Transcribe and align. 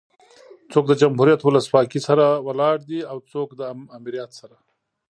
څوک 0.71 0.85
د 0.87 0.93
جمهوريت 1.01 1.41
ولسواکي 1.43 1.99
سره 2.07 2.25
ولاړ 2.47 2.75
دي 2.89 2.99
او 3.11 3.17
څوک 3.31 3.49
ده 3.59 3.65
امريت 3.99 4.31
سره 4.39 4.55